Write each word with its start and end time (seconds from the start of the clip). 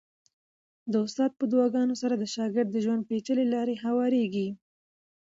د 0.91 0.93
استاد 1.05 1.31
په 1.39 1.45
دعاګانو 1.51 1.95
سره 2.01 2.15
د 2.17 2.23
شاګرد 2.35 2.69
د 2.71 2.77
ژوند 2.85 3.07
پېچلې 3.09 3.45
لارې 3.53 3.75
هوارېږي. 3.85 4.47